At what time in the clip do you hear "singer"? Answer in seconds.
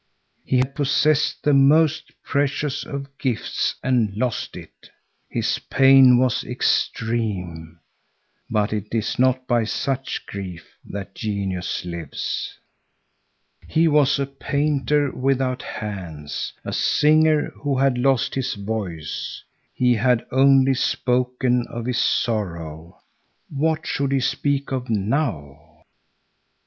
16.73-17.51